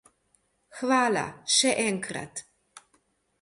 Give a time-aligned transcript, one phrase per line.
[0.79, 1.25] Hvala
[1.57, 2.43] še enkrat.